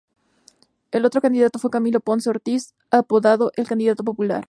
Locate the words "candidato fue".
1.21-1.69